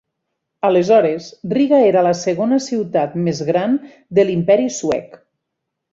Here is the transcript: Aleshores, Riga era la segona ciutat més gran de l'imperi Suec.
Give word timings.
Aleshores, 0.69 1.27
Riga 1.51 1.81
era 1.89 2.03
la 2.09 2.15
segona 2.21 2.59
ciutat 2.69 3.15
més 3.27 3.43
gran 3.51 3.77
de 4.19 4.29
l'imperi 4.29 4.71
Suec. 4.79 5.19